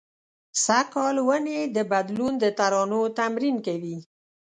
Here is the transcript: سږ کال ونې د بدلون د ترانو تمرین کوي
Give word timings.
سږ 0.63 0.85
کال 0.93 1.15
ونې 1.27 1.59
د 1.75 1.77
بدلون 1.91 2.33
د 2.43 2.45
ترانو 2.59 3.01
تمرین 3.17 3.57
کوي 3.67 3.97